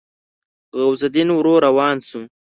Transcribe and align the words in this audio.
غوث 0.77 1.01
الدين 1.07 1.29
ورو 1.33 1.53
روان 1.65 1.97
شو. 2.07 2.21